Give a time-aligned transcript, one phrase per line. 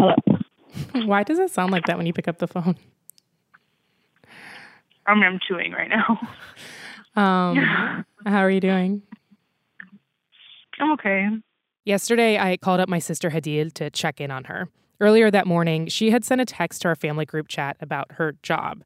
[0.00, 0.14] Hello.
[1.06, 2.76] Why does it sound like that when you pick up the phone?
[5.06, 6.18] I mean, I'm chewing right now.
[7.16, 7.56] Um,
[8.24, 9.02] how are you doing?
[10.78, 11.26] I'm okay.
[11.84, 14.68] Yesterday, I called up my sister Hadil to check in on her.
[15.00, 18.36] Earlier that morning, she had sent a text to our family group chat about her
[18.44, 18.84] job.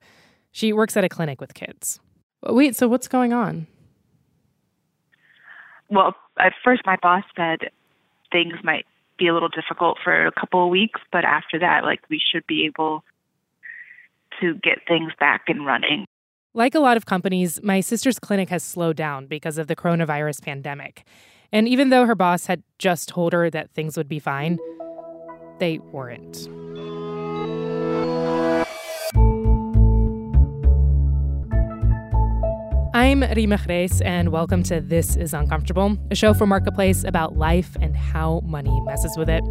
[0.53, 2.01] She works at a clinic with kids.
[2.43, 3.67] Wait, so what's going on?
[5.91, 7.71] Well, at first, my boss said
[8.33, 8.87] things might
[9.19, 12.47] be a little difficult for a couple of weeks, but after that, like, we should
[12.47, 13.05] be able
[14.41, 16.07] to get things back and running.
[16.55, 20.43] Like a lot of companies, my sister's clinic has slowed down because of the coronavirus
[20.43, 21.05] pandemic.
[21.53, 24.59] And even though her boss had just told her that things would be fine,
[25.59, 26.49] they weren't.
[33.15, 37.77] I'm Reema Khrais, and welcome to This is Uncomfortable, a show for Marketplace about life
[37.81, 39.45] and how money messes with it.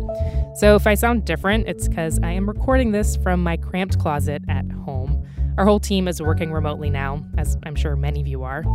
[0.58, 4.44] So if I sound different, it's because I am recording this from my cramped closet
[4.50, 5.26] at home.
[5.58, 8.66] Our whole team is working remotely now, as I'm sure many of you are.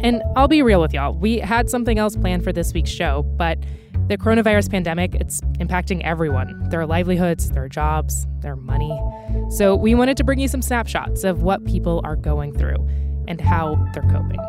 [0.00, 3.22] And I'll be real with y'all, we had something else planned for this week's show,
[3.36, 3.56] but
[4.08, 9.00] the coronavirus pandemic, it's impacting everyone their livelihoods, their jobs, their money.
[9.50, 12.84] So we wanted to bring you some snapshots of what people are going through
[13.28, 14.40] and how they're coping.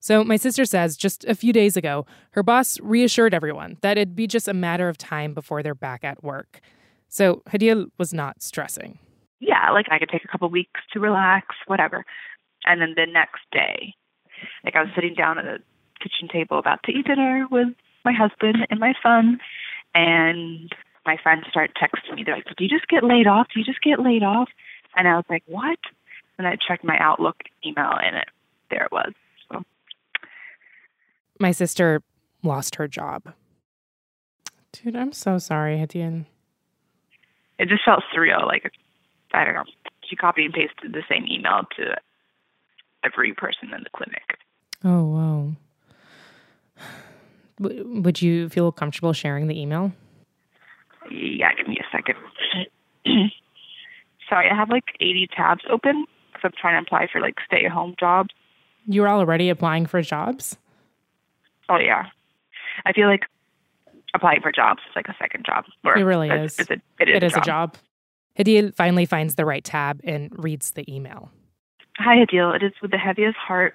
[0.00, 4.16] So, my sister says just a few days ago, her boss reassured everyone that it'd
[4.16, 6.60] be just a matter of time before they're back at work.
[7.06, 8.98] So, Hadil was not stressing.
[9.38, 12.04] Yeah, like I could take a couple weeks to relax, whatever.
[12.64, 13.94] And then the next day,
[14.64, 15.58] like I was sitting down at the
[16.02, 17.68] kitchen table about to eat dinner with
[18.04, 19.38] my husband and my son,
[19.94, 20.72] and
[21.06, 22.22] my friends start texting me.
[22.24, 23.48] They're like, "Did you just get laid off?
[23.54, 24.48] Did you just get laid off?"
[24.96, 25.78] And I was like, "What?"
[26.38, 28.28] And I checked my Outlook email, and it
[28.70, 29.12] there it was.
[29.50, 29.64] So
[31.38, 32.02] My sister
[32.42, 33.32] lost her job.
[34.72, 36.24] Dude, I'm so sorry, Hadil.
[37.58, 38.46] it just felt surreal.
[38.46, 38.72] Like
[39.34, 39.64] I don't know.
[40.08, 41.96] She copied and pasted the same email to
[43.04, 44.38] every person in the clinic.
[44.84, 45.52] Oh, wow.
[47.60, 49.92] W- would you feel comfortable sharing the email?
[51.14, 52.16] Yeah, give me a second.
[54.28, 57.96] Sorry, I have like 80 tabs open because I'm trying to apply for like stay-at-home
[58.00, 58.30] jobs.
[58.86, 60.56] You were already applying for jobs?
[61.68, 62.06] Oh yeah,
[62.86, 63.22] I feel like
[64.14, 65.64] applying for jobs is like a second job.
[65.84, 66.60] It really it's- is.
[66.60, 67.42] It's a, it is, It a is job.
[67.42, 67.76] a job.
[68.38, 71.30] Hadil finally finds the right tab and reads the email.
[71.98, 72.54] Hi, Adil.
[72.56, 73.74] It is with the heaviest heart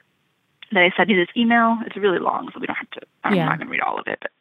[0.71, 1.77] that I send you this email.
[1.85, 3.01] It's really long, so we don't have to.
[3.23, 3.45] I'm Yeah.
[3.45, 4.17] not going to read all of it.
[4.19, 4.31] But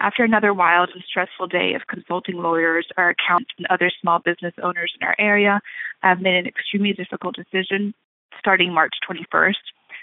[0.00, 4.54] after another wild and stressful day of consulting lawyers, our accountants, and other small business
[4.62, 5.60] owners in our area,
[6.02, 7.92] I have made an extremely difficult decision.
[8.38, 9.56] Starting March 21st,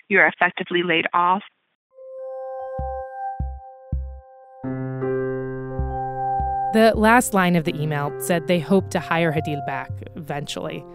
[0.07, 1.41] you are effectively laid off.
[6.73, 10.85] The last line of the email said they hope to hire Hadil back eventually.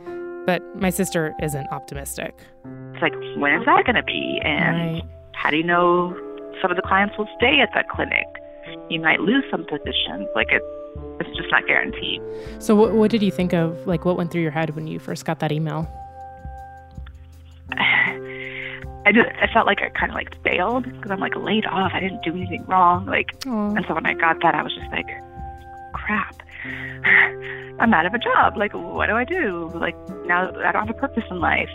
[0.46, 2.34] But my sister isn't optimistic.
[2.92, 4.40] It's like, when is that going to be?
[4.44, 5.02] And Right.
[5.34, 6.14] how do you know
[6.60, 8.26] some of the clients will stay at that clinic?
[8.92, 10.28] You might lose some positions.
[10.34, 10.62] Like it,
[11.18, 12.20] it's just not guaranteed.
[12.58, 13.86] So, what, what did you think of?
[13.86, 15.88] Like, what went through your head when you first got that email?
[19.04, 21.92] I just I felt like I kind of like failed because I'm like laid off.
[21.94, 23.06] I didn't do anything wrong.
[23.06, 23.74] Like, Aw.
[23.74, 25.08] and so when I got that, I was just like,
[25.92, 26.36] crap.
[27.80, 28.56] I'm out of a job.
[28.56, 29.70] Like, what do I do?
[29.74, 31.70] Like now I don't have a purpose in life.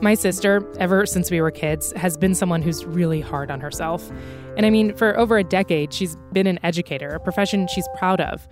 [0.00, 4.10] My sister, ever since we were kids, has been someone who's really hard on herself.
[4.56, 8.20] And I mean, for over a decade, she's been an educator, a profession she's proud
[8.20, 8.48] of.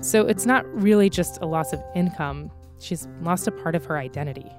[0.00, 3.98] So it's not really just a loss of income, she's lost a part of her
[3.98, 4.50] identity.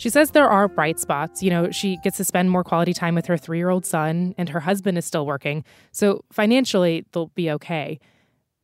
[0.00, 1.42] She says there are bright spots.
[1.42, 4.34] You know, she gets to spend more quality time with her three year old son,
[4.38, 5.62] and her husband is still working.
[5.92, 8.00] So financially, they'll be okay.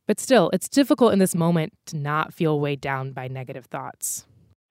[0.07, 4.25] But still, it's difficult in this moment to not feel weighed down by negative thoughts.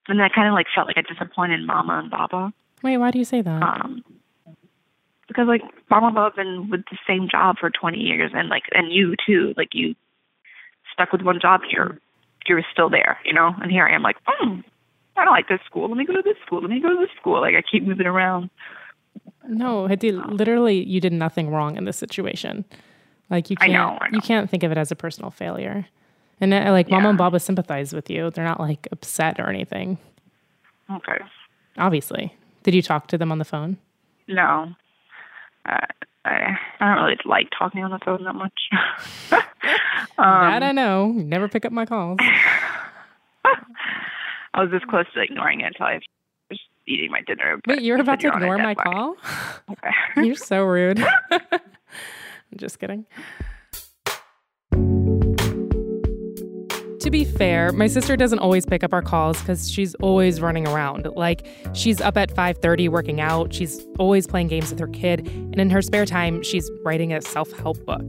[0.09, 2.53] And I kind of like felt like I disappointed Mama and Baba.
[2.83, 3.63] Wait, why do you say that?
[3.63, 4.05] Um,
[5.29, 8.49] because like Mama and Baba have been with the same job for 20 years, and
[8.49, 9.55] like and you too.
[9.57, 9.95] Like you
[10.93, 11.99] stuck with one job, you're
[12.47, 13.55] you're still there, you know.
[13.61, 14.61] And here I am, like, hmm,
[15.17, 15.89] I don't like this school.
[15.89, 16.61] Let me go to this school.
[16.61, 17.41] Let me go to this school.
[17.41, 18.51] Like I keep moving around.
[19.49, 22.65] No, Hadil, literally, you did nothing wrong in this situation.
[23.31, 25.87] Like you can't, know, I you can't think of it as a personal failure.
[26.41, 27.09] And uh, like Mama Yeah.
[27.11, 28.31] and Baba sympathize with you.
[28.31, 29.99] They're not like upset or anything.
[30.91, 31.19] Okay.
[31.79, 33.77] Obviously, did you talk to them on the phone?
[34.29, 34.73] No.
[35.69, 35.79] Uh,
[36.25, 38.53] I I don't really like talking on the phone that much.
[39.33, 39.41] um,
[40.19, 41.13] that I know.
[41.15, 42.19] You never pick up my calls.
[44.55, 46.01] I was this close to ignoring it until I
[46.51, 47.61] was eating my dinner.
[47.67, 49.17] Wait, you're about to ignore my call?
[49.71, 49.91] Okay.
[50.27, 50.99] you're so rude.
[51.31, 51.61] I'm
[52.57, 53.05] just kidding.
[57.07, 60.67] To be fair, my sister doesn't always pick up our calls cuz she's always running
[60.67, 61.07] around.
[61.15, 65.61] Like she's up at 5:30 working out, she's always playing games with her kid, and
[65.61, 68.03] in her spare time, she's writing a self-help book.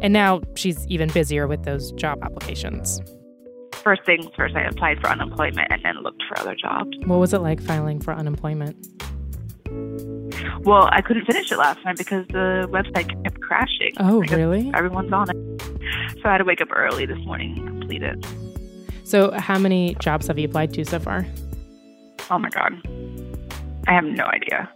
[0.00, 3.00] And now she's even busier with those job applications.
[3.74, 6.98] First things first, I applied for unemployment and then looked for other jobs.
[7.04, 8.74] What was it like filing for unemployment?
[10.62, 13.92] Well, I couldn't finish it last time because the website kept crashing.
[14.00, 14.72] Oh, really?
[14.74, 15.75] Everyone's on it.
[16.14, 18.24] So I had to wake up early this morning and complete it.
[19.04, 21.26] So, how many jobs have you applied to so far?
[22.30, 22.72] Oh my god,
[23.86, 24.68] I have no idea.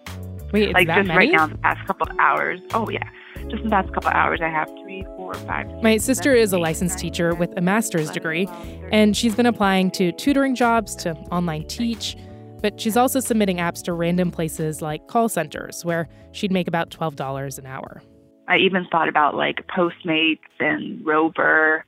[0.53, 1.19] Wait, like just many?
[1.19, 2.61] right now, the past couple of hours.
[2.73, 3.09] Oh yeah,
[3.49, 5.67] just in the past couple of hours, I have three, four, five.
[5.83, 8.89] My sister is a licensed teacher with a master's 11, degree, 12, 13.
[8.93, 12.17] and she's been applying to tutoring jobs, to online teach,
[12.63, 16.91] but she's also submitting apps to random places like call centers where she'd make about
[16.91, 18.03] $12 an hour.
[18.51, 21.85] I even thought about like Postmates and Rover,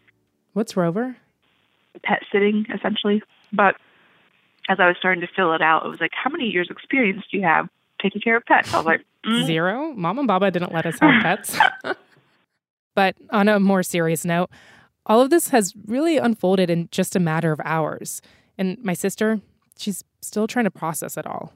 [0.53, 1.17] What's Rover?
[2.05, 3.23] pet sitting essentially.
[3.53, 3.75] But
[4.69, 7.25] as I was starting to fill it out, it was like, how many years experience
[7.31, 7.69] do you have
[8.01, 8.73] taking care of pets?
[8.73, 9.93] I was like, mm, Zero?
[9.95, 11.59] Mom and Baba didn't let us have pets.
[12.95, 14.49] but on a more serious note,
[15.05, 18.23] all of this has really unfolded in just a matter of hours.
[18.57, 19.41] And my sister,
[19.77, 21.53] she's still trying to process it all.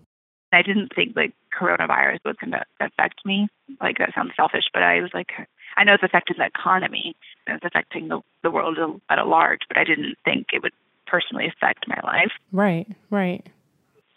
[0.53, 3.49] I didn't think like coronavirus was going to affect me.
[3.81, 5.31] Like that sounds selfish, but I was like,
[5.77, 7.15] I know it's affecting the economy
[7.47, 8.79] and it's affecting the the world
[9.11, 10.73] at a large, but I didn't think it would
[11.07, 12.33] personally affect my life.
[12.53, 13.47] Right, right.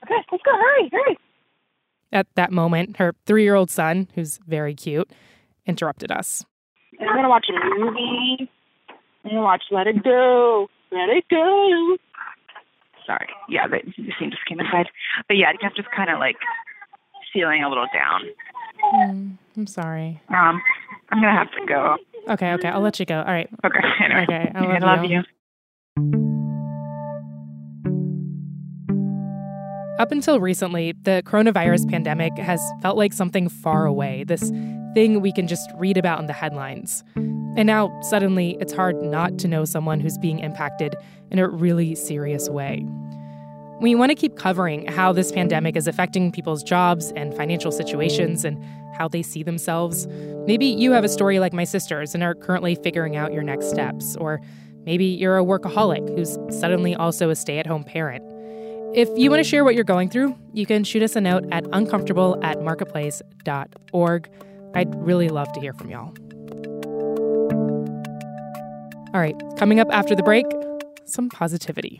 [0.04, 0.52] Okay, let's go.
[0.52, 1.18] Hurry, hurry.
[2.12, 5.12] At that moment, her three year old son, who's very cute,
[5.66, 6.46] interrupted us.
[7.00, 8.50] I'm gonna watch a movie.
[9.24, 10.68] I'm gonna watch Let It Go.
[10.92, 11.98] Let It Go.
[13.10, 13.28] Sorry.
[13.50, 14.86] Yeah, the, the scene just came inside.
[15.28, 16.36] But yeah, I'm just kind of like
[17.34, 18.22] feeling a little down.
[18.94, 20.22] Mm, I'm sorry.
[20.30, 20.62] Um,
[21.10, 21.98] I'm gonna have to go.
[22.30, 23.18] Okay, okay, I'll let you go.
[23.18, 23.50] All right.
[23.66, 23.80] Okay.
[24.00, 24.24] Anyway.
[24.24, 25.18] Okay, I love, love you.
[25.18, 25.24] you.
[30.00, 34.52] Up until recently, the coronavirus pandemic has felt like something far away, this
[34.94, 37.04] thing we can just read about in the headlines.
[37.58, 40.96] And now, suddenly, it's hard not to know someone who's being impacted
[41.32, 42.86] in a really serious way.
[43.82, 48.44] We want to keep covering how this pandemic is affecting people's jobs and financial situations
[48.44, 48.62] and
[48.94, 50.06] how they see themselves.
[50.46, 53.70] Maybe you have a story like my sister's and are currently figuring out your next
[53.70, 54.42] steps, or
[54.86, 58.24] maybe you're a workaholic who's suddenly also a stay at home parent.
[58.94, 61.46] If you want to share what you're going through, you can shoot us a note
[61.52, 64.30] at uncomfortable at marketplace.org.
[64.76, 66.14] I'd really love to hear from y'all.
[69.12, 70.46] All right, coming up after the break,
[71.06, 72.00] some positivity.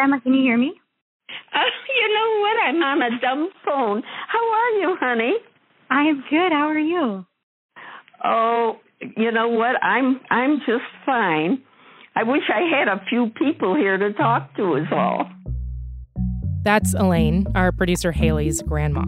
[0.00, 0.72] Grandma, can you hear me?
[1.52, 2.56] Uh, you know what?
[2.64, 4.02] I'm on a dumb phone.
[4.28, 5.34] How are you, honey?
[5.90, 6.52] I am good.
[6.52, 7.26] How are you?
[8.24, 8.76] Oh,
[9.16, 9.76] you know what?
[9.82, 11.62] I'm I'm just fine.
[12.16, 15.28] I wish I had a few people here to talk to is all.
[16.64, 19.04] That's Elaine, our producer Hayley's grandma.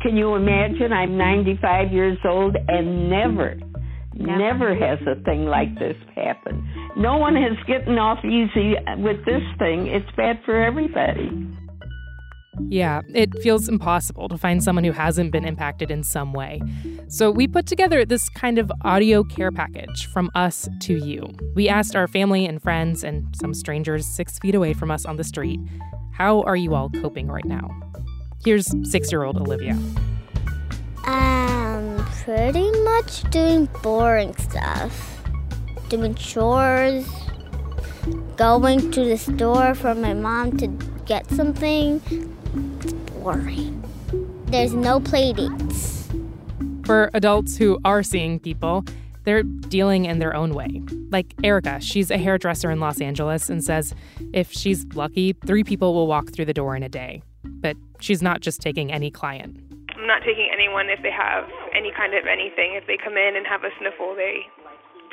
[0.00, 0.92] Can you imagine?
[0.92, 3.56] I'm 95 years old and never,
[4.16, 6.62] never has a thing like this happened.
[6.96, 9.86] No one has gotten off easy with this thing.
[9.86, 11.30] It's bad for everybody.
[12.68, 16.60] Yeah, it feels impossible to find someone who hasn't been impacted in some way.
[17.08, 21.28] So we put together this kind of audio care package from us to you.
[21.54, 25.16] We asked our family and friends and some strangers six feet away from us on
[25.16, 25.60] the street,
[26.12, 27.68] how are you all coping right now?
[28.44, 29.76] Here's six year old Olivia.
[31.06, 31.43] Um,
[32.24, 35.22] pretty much doing boring stuff.
[35.90, 37.06] Doing chores,
[38.36, 40.68] going to the store for my mom to
[41.04, 42.00] get something.
[42.80, 43.82] It's boring.
[44.46, 46.08] there's no play dates.
[46.86, 48.86] For adults who are seeing people,
[49.24, 50.82] they're dealing in their own way.
[51.10, 53.94] Like Erica, she's a hairdresser in Los Angeles and says
[54.32, 57.22] if she's lucky, three people will walk through the door in a day.
[57.44, 59.73] But she's not just taking any client.
[60.04, 62.74] I'm not taking anyone if they have any kind of anything.
[62.74, 64.40] If they come in and have a sniffle, they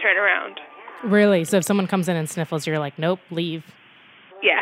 [0.04, 0.60] turn around.
[1.02, 1.46] Really?
[1.46, 3.64] So if someone comes in and sniffles, you're like, nope, leave.
[4.44, 4.60] Yeah.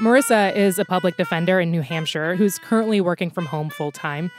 [0.00, 4.30] Marissa is a public defender in New Hampshire who's currently working from home full time.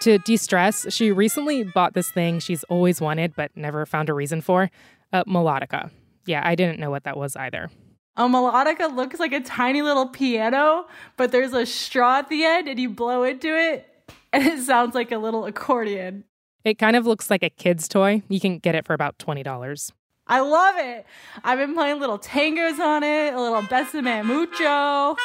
[0.00, 4.14] To de stress, she recently bought this thing she's always wanted but never found a
[4.14, 4.70] reason for
[5.12, 5.90] a melodica.
[6.24, 7.68] Yeah, I didn't know what that was either.
[8.14, 12.68] A melodica looks like a tiny little piano, but there's a straw at the end
[12.68, 13.88] and you blow into it
[14.32, 16.24] and it sounds like a little accordion.
[16.62, 18.22] It kind of looks like a kid's toy.
[18.28, 19.92] You can get it for about $20.
[20.26, 21.06] I love it.
[21.42, 25.16] I've been playing little tangos on it, a little Besame Mucho.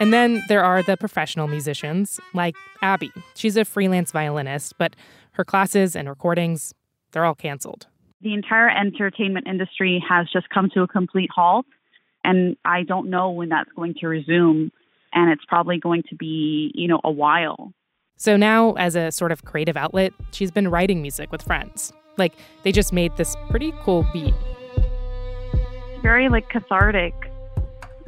[0.00, 3.10] And then there are the professional musicians, like Abby.
[3.34, 4.94] She's a freelance violinist, but
[5.32, 6.72] her classes and recordings,
[7.10, 7.88] they're all canceled.
[8.20, 11.66] The entire entertainment industry has just come to a complete halt,
[12.24, 14.72] and I don't know when that's going to resume.
[15.14, 17.72] And it's probably going to be, you know, a while.
[18.18, 21.94] So now, as a sort of creative outlet, she's been writing music with friends.
[22.18, 24.34] Like, they just made this pretty cool beat.
[24.74, 27.14] It's very, like, cathartic.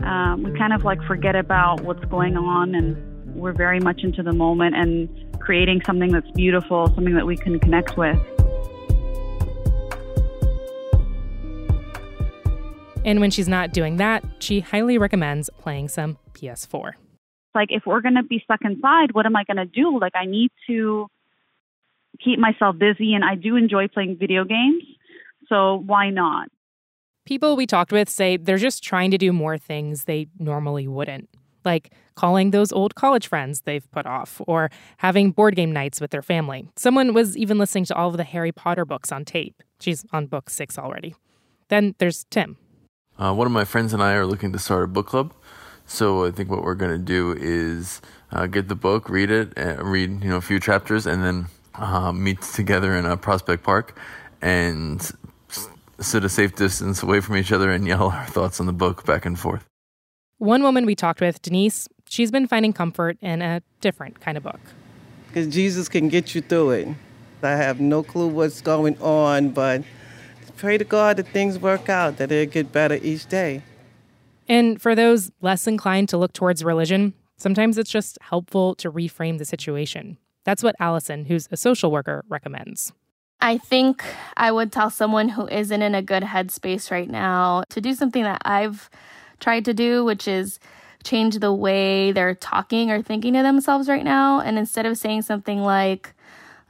[0.01, 4.23] Um, we kind of, like, forget about what's going on, and we're very much into
[4.23, 5.09] the moment and
[5.41, 8.19] creating something that's beautiful, something that we can connect with.
[13.05, 16.93] And when she's not doing that, she highly recommends playing some PS4
[17.53, 19.99] like if we're going to be stuck inside what am i going to do?
[19.99, 21.09] Like i need to
[22.25, 24.85] keep myself busy and i do enjoy playing video games
[25.51, 26.49] so why not?
[27.27, 31.29] People we talked with say they're just trying to do more things they normally wouldn't.
[31.65, 36.13] Like calling those old college friends they've put off or having board game nights with
[36.13, 36.69] their family.
[36.77, 39.63] Someone was even listening to all of the harry potter books on tape.
[39.81, 41.15] She's on book six already.
[41.69, 42.57] Then there's tim
[43.21, 45.33] uh, one of my friends and i are looking to start a book club
[45.91, 48.01] so I think what we're gonna do is
[48.31, 51.47] uh, get the book, read it, uh, read you know a few chapters, and then
[51.75, 53.99] uh, meet together in a Prospect Park
[54.41, 55.01] and
[55.51, 58.73] s- sit a safe distance away from each other and yell our thoughts on the
[58.73, 59.65] book back and forth.
[60.39, 64.45] One woman we talked with, Denise, she's been finding comfort in a different kind of
[64.45, 64.61] book.
[65.27, 66.89] Because Jesus can get you through it.
[67.43, 69.83] I have no clue what's going on, but
[70.61, 73.63] pray to God that things work out, that it'll get better each day.
[74.47, 79.39] And for those less inclined to look towards religion, sometimes it's just helpful to reframe
[79.39, 80.19] the situation.
[80.45, 82.93] That's what Allison, who's a social worker, recommends.
[83.41, 84.05] I think
[84.37, 88.23] I would tell someone who isn't in a good headspace right now to do something
[88.25, 88.91] that I've
[89.39, 90.59] tried to do, which is
[91.05, 94.41] change the way they're talking or thinking to themselves right now.
[94.41, 96.13] And instead of saying something like,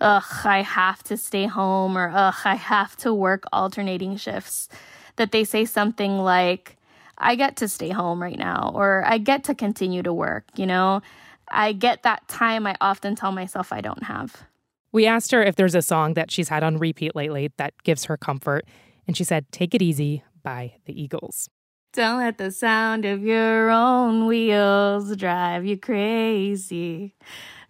[0.01, 4.69] ugh, I have to stay home or ugh, I have to work alternating shifts,
[5.17, 6.77] that they say something like,
[7.19, 10.67] I get to stay home right now, or I get to continue to work, you
[10.67, 11.03] know?
[11.49, 14.45] I get that time I often tell myself I don't have.
[14.93, 18.05] We asked her if there's a song that she's had on repeat lately that gives
[18.07, 18.65] her comfort,
[19.07, 21.49] and she said, Take It Easy by the Eagles.
[21.93, 27.17] Don't let the sound of your own wheels drive you crazy.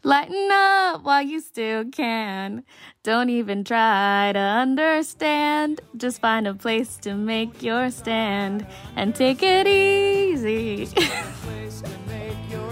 [0.04, 2.62] Lighten up while you still can.
[3.02, 5.80] Don't even try to understand.
[5.96, 10.84] Just find a place to make your stand and take it easy.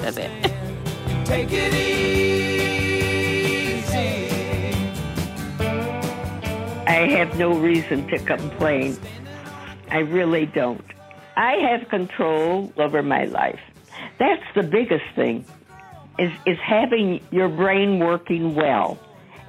[0.02, 0.52] That's it.
[1.24, 2.28] Take it easy.
[6.86, 8.98] I have no reason to complain.
[9.90, 10.84] I really don't.
[11.38, 13.60] I have control over my life.
[14.18, 15.44] That's the biggest thing
[16.18, 18.98] is, is having your brain working well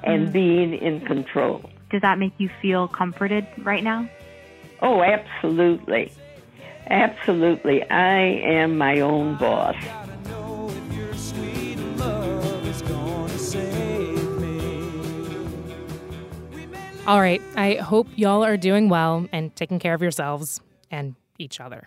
[0.04, 1.68] and mm being in control.
[1.90, 4.08] Does that make you feel comforted right now?
[4.80, 6.12] Oh, absolutely.
[6.88, 7.82] Absolutely.
[7.90, 9.74] I am my own boss.
[17.06, 17.42] All right.
[17.56, 20.60] I hope y'all are doing well and taking care of yourselves
[20.92, 21.86] and each other.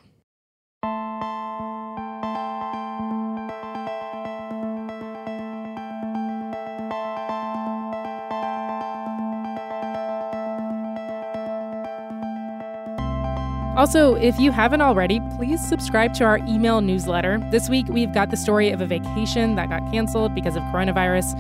[13.76, 17.40] Also, if you haven't already, please subscribe to our email newsletter.
[17.50, 21.34] This week, we've got the story of a vacation that got canceled because of coronavirus,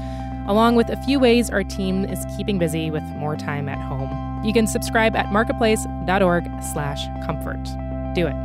[0.47, 4.09] along with a few ways our team is keeping busy with more time at home.
[4.43, 7.82] You can subscribe at marketplace.org/comfort.
[8.13, 8.35] Do it.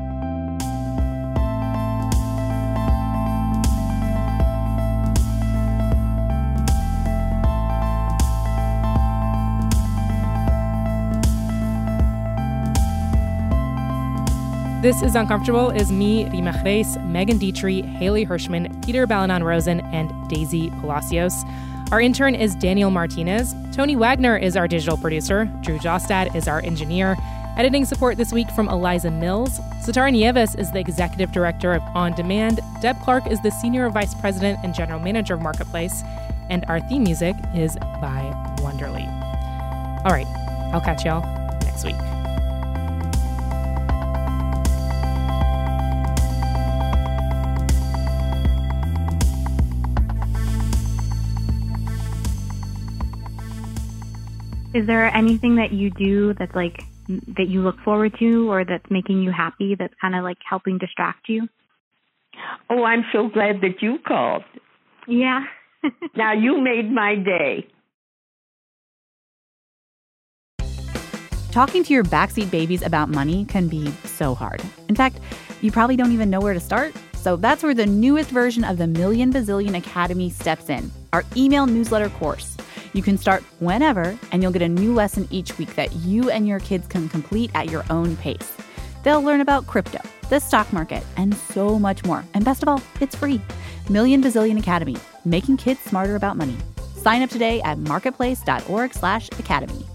[14.80, 20.10] This is Uncomfortable is me, Reema Khrais, Megan Dietrich, Hayley Hershman, Peter Balonon Rosen, and
[20.30, 21.44] Daisy Palacios.
[21.90, 23.54] Our intern is Daniel Martinez.
[23.72, 25.46] Tony Wagner is our digital producer.
[25.62, 27.16] Drew Jostad is our engineer.
[27.58, 29.58] Editing support this week from Eliza Mills.
[29.84, 32.60] Sitara Nieves is the executive director of On Demand.
[32.80, 36.04] Deb Clark is the senior vice president and general manager of Marketplace.
[36.50, 39.02] And our theme music is by Wonderly.
[40.04, 40.28] All right,
[40.72, 41.22] I'll catch y'all
[41.62, 41.96] next week.
[54.74, 58.84] Is there anything that you do that's like that you look forward to or that's
[58.90, 61.48] making you happy that's kind of like helping distract you?
[62.70, 64.42] Oh, I'm so glad that you called.
[65.06, 65.44] Yeah.
[66.16, 67.66] now you made my day.
[71.50, 74.62] Talking to your backseat babies about money can be so hard.
[74.88, 75.18] In fact,
[75.62, 76.94] you probably don't even know where to start.
[77.14, 81.66] So that's where the newest version of the Million Bazillion Academy steps in our email
[81.66, 82.57] newsletter course.
[82.92, 86.48] You can start whenever, and you'll get a new lesson each week that you and
[86.48, 88.52] your kids can complete at your own pace.
[89.02, 92.22] They'll learn about crypto, the stock market, and so much more.
[92.34, 93.40] And best of all, it's free.
[93.88, 96.56] Million Bazillion Academy, making kids smarter about money.
[96.96, 99.86] Sign up today at marketplace.org/academy.